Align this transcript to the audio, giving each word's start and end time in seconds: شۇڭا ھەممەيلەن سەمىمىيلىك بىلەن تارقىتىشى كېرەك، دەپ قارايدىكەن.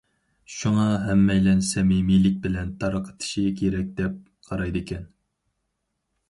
شۇڭا 0.51 0.85
ھەممەيلەن 1.01 1.61
سەمىمىيلىك 1.67 2.39
بىلەن 2.45 2.71
تارقىتىشى 2.85 3.45
كېرەك، 3.61 3.93
دەپ 4.01 4.17
قارايدىكەن. 4.49 5.07